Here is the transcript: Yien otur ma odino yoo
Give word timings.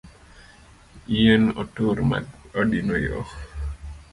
Yien 1.15 1.43
otur 1.61 1.97
ma 2.09 2.17
odino 2.59 2.95
yoo 3.05 3.25